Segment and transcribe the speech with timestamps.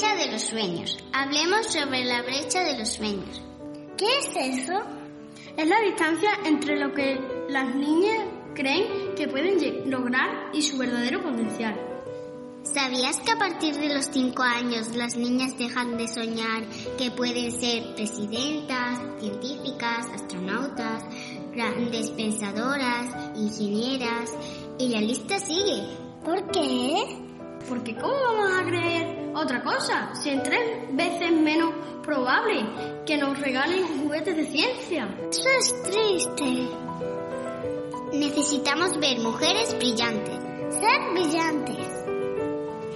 [0.00, 0.96] de los sueños.
[1.12, 3.42] Hablemos sobre la brecha de los sueños.
[3.98, 4.80] ¿Qué es eso?
[5.54, 7.20] Es la distancia entre lo que
[7.50, 8.24] las niñas
[8.54, 11.78] creen que pueden lograr y su verdadero potencial.
[12.62, 16.64] ¿Sabías que a partir de los 5 años las niñas dejan de soñar
[16.96, 21.04] que pueden ser presidentas, científicas, astronautas,
[21.52, 24.32] grandes pensadoras, ingenieras
[24.78, 25.82] y la lista sigue?
[26.24, 27.18] ¿Por qué?
[27.68, 29.01] Porque ¿cómo vamos a creer
[29.34, 32.64] otra cosa si es tres veces menos probable
[33.06, 35.08] que nos regalen juguetes de ciencia?
[35.30, 36.68] Eso es triste.
[38.12, 40.38] Necesitamos ver mujeres brillantes.
[40.70, 42.04] Ser brillantes.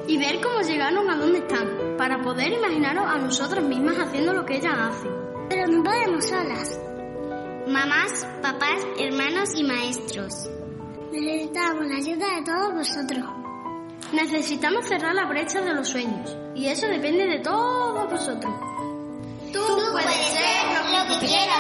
[0.08, 4.44] Y ver cómo llegaron a donde están, para poder imaginarnos a nosotras mismas haciendo lo
[4.44, 5.10] que ellas hacen.
[5.48, 6.78] Pero no podemos solas.
[7.66, 10.48] Mamás, papás, hermanos y maestros.
[11.11, 13.45] Necesitamos la ayuda de todos vosotros.
[14.12, 18.54] Necesitamos cerrar la brecha de los sueños y eso depende de todos vosotros.
[19.52, 21.55] Tú, Tú puedes ser lo que quieras.